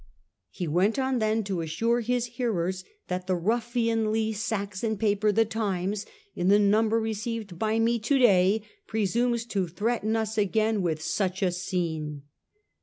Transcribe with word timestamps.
He 0.49 0.67
went 0.67 0.97
on 0.97 1.19
then 1.19 1.43
to 1.43 1.61
assure 1.61 1.99
his 1.99 2.25
hearers 2.25 2.83
that' 3.07 3.27
the 3.27 3.35
ruffianly 3.35 4.33
Saxon 4.33 4.97
paper, 4.97 5.31
the 5.31 5.45
Times, 5.45 6.07
in 6.35 6.47
the 6.47 6.57
number 6.57 6.99
received 6.99 7.59
by 7.59 7.77
me 7.77 7.99
to 7.99 8.17
day, 8.17 8.63
presumes 8.87 9.45
to 9.45 9.67
threaten 9.67 10.15
us 10.15 10.39
again 10.39 10.81
with 10.81 11.03
such 11.03 11.43
a 11.43 11.51
scene. 11.51 12.23